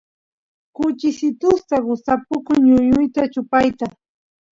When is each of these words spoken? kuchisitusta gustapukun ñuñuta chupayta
kuchisitusta 0.75 1.75
gustapukun 1.87 2.57
ñuñuta 2.67 3.21
chupayta 3.33 3.85